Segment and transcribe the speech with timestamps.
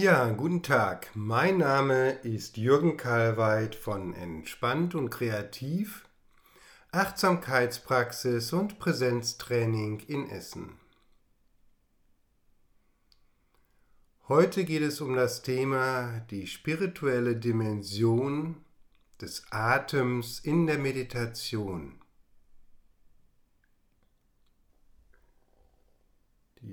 [0.00, 1.10] Ja, guten Tag.
[1.14, 6.06] Mein Name ist Jürgen Kalweit von Entspannt und Kreativ,
[6.92, 10.78] Achtsamkeitspraxis und Präsenztraining in Essen.
[14.28, 18.64] Heute geht es um das Thema die spirituelle Dimension
[19.20, 22.00] des Atems in der Meditation.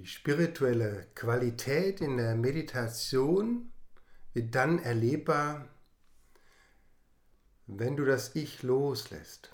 [0.05, 3.71] Die spirituelle Qualität in der Meditation
[4.33, 5.67] wird dann erlebbar,
[7.65, 9.51] wenn du das Ich loslässt.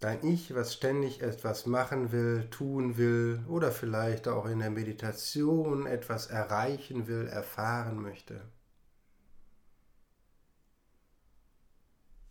[0.00, 5.86] Dein Ich, was ständig etwas machen will, tun will oder vielleicht auch in der Meditation
[5.86, 8.42] etwas erreichen will, erfahren möchte.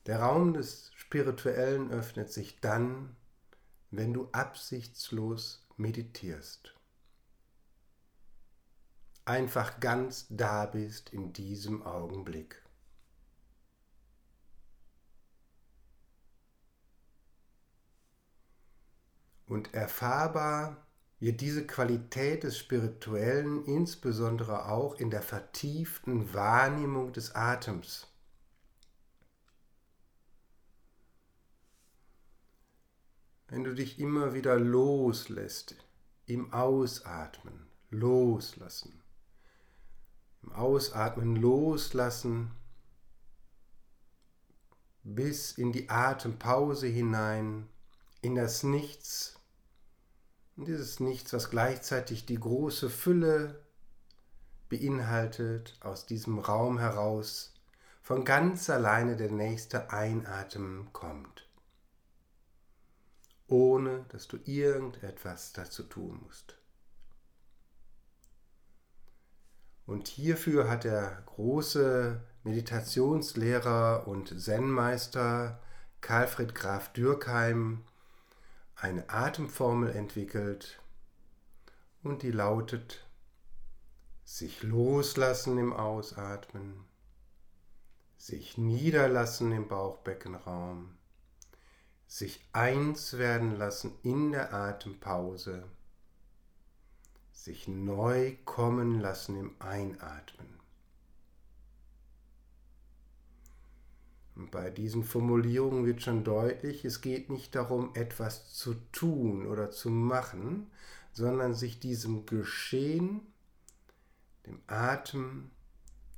[0.05, 3.15] Der Raum des Spirituellen öffnet sich dann,
[3.89, 6.73] wenn du absichtslos meditierst.
[9.25, 12.61] Einfach ganz da bist in diesem Augenblick.
[19.45, 20.85] Und erfahrbar
[21.19, 28.12] wird diese Qualität des Spirituellen insbesondere auch in der vertieften Wahrnehmung des Atems.
[33.53, 35.75] Wenn du dich immer wieder loslässt,
[36.25, 38.99] im Ausatmen, loslassen.
[40.41, 42.49] Im Ausatmen loslassen
[45.03, 47.69] bis in die Atempause hinein,
[48.21, 49.39] in das Nichts.
[50.55, 53.63] Und dieses Nichts, was gleichzeitig die große Fülle
[54.67, 57.53] beinhaltet, aus diesem Raum heraus
[58.01, 61.43] von ganz alleine der nächste Einatmen kommt
[63.47, 66.57] ohne dass du irgendetwas dazu tun musst.
[69.85, 75.59] Und hierfür hat der große Meditationslehrer und Zen-Meister
[76.01, 77.83] Karlfried Graf Dürkheim
[78.75, 80.81] eine Atemformel entwickelt
[82.01, 83.05] und die lautet
[84.25, 86.85] sich loslassen im Ausatmen,
[88.17, 90.97] sich niederlassen im Bauchbeckenraum,
[92.13, 95.63] sich eins werden lassen in der Atempause,
[97.31, 100.59] sich neu kommen lassen im Einatmen.
[104.35, 109.71] Und bei diesen Formulierungen wird schon deutlich, es geht nicht darum, etwas zu tun oder
[109.71, 110.69] zu machen,
[111.13, 113.21] sondern sich diesem Geschehen,
[114.45, 115.49] dem Atem,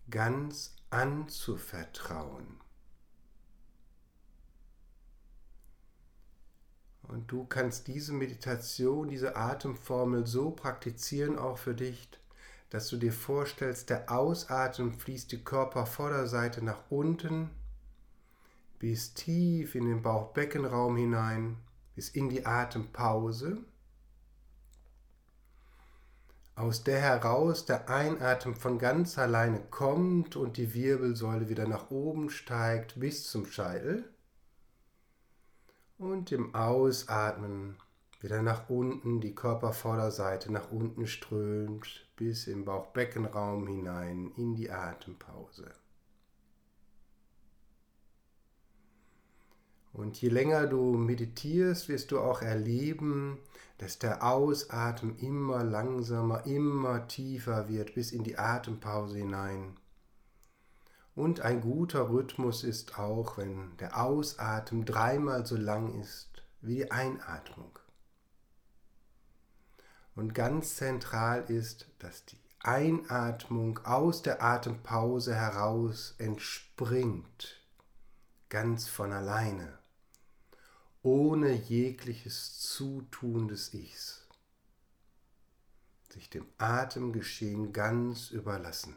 [0.10, 2.65] ganz anzuvertrauen.
[7.08, 12.10] Und du kannst diese Meditation, diese Atemformel so praktizieren auch für dich,
[12.70, 17.50] dass du dir vorstellst, der Ausatmen fließt die Körpervorderseite nach unten
[18.80, 21.58] bis tief in den Bauchbeckenraum hinein,
[21.96, 23.58] bis in die Atempause,
[26.56, 32.30] aus der heraus der Einatmen von ganz alleine kommt und die Wirbelsäule wieder nach oben
[32.30, 34.10] steigt bis zum Scheitel
[35.98, 37.78] und im Ausatmen
[38.22, 45.72] wieder nach unten die Körpervorderseite nach unten strömt bis im Bauchbeckenraum hinein in die Atempause.
[49.94, 53.38] Und je länger du meditierst, wirst du auch erleben,
[53.78, 59.78] dass der Ausatmen immer langsamer, immer tiefer wird bis in die Atempause hinein.
[61.16, 66.92] Und ein guter Rhythmus ist auch, wenn der Ausatmen dreimal so lang ist wie die
[66.92, 67.80] Einatmung.
[70.14, 77.62] Und ganz zentral ist, dass die Einatmung aus der Atempause heraus entspringt,
[78.50, 79.78] ganz von alleine,
[81.02, 84.28] ohne jegliches Zutun des Ichs,
[86.10, 88.96] sich dem Atemgeschehen ganz überlassen.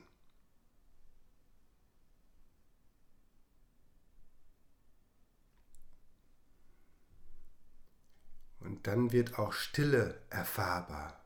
[8.68, 11.24] Und dann wird auch Stille erfahrbar,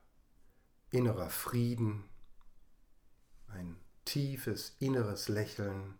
[0.92, 2.04] innerer Frieden,
[3.48, 5.98] ein tiefes inneres Lächeln,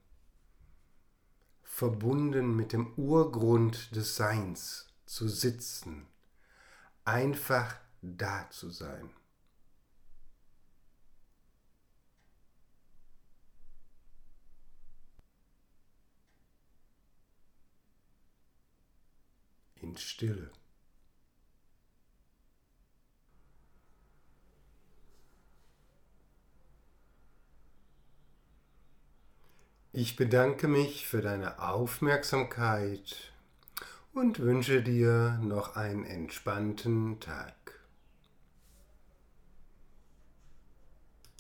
[1.65, 6.07] verbunden mit dem Urgrund des Seins zu sitzen,
[7.05, 9.11] einfach da zu sein.
[19.81, 20.53] In Stille.
[29.95, 33.31] Ich bedanke mich für deine Aufmerksamkeit
[34.15, 37.62] und wünsche dir noch einen entspannten Tag.